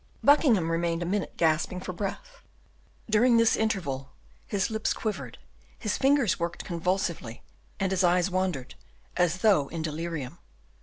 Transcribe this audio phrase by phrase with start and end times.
[0.23, 2.41] Buckingham remained a minute gasping for breath;
[3.07, 4.09] during this interval,
[4.47, 5.37] his lips quivered,
[5.77, 7.43] his fingers worked convulsively,
[7.79, 8.73] and his eyes wandered,
[9.15, 10.39] as though in delirium.